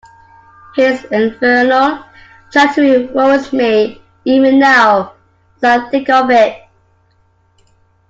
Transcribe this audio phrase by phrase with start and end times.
[0.75, 2.03] His infernal
[2.49, 5.13] chattering worries me even now
[5.57, 6.57] as I think of it.